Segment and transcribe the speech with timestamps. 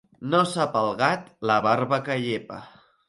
[0.29, 2.59] No sap el gat la barba que llepa.